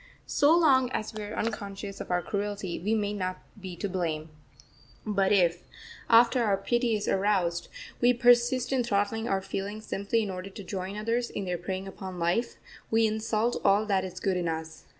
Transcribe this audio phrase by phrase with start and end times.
[0.25, 4.31] So long as we are unconscious of our cruelty we may not be to blame.
[5.05, 5.61] But if,
[6.09, 7.67] after our pity is aroused,
[7.99, 11.87] we persist in throttling our feelings simply in order to join others in their preying
[11.87, 12.55] upon life,
[12.89, 14.85] we insult all that is good in us.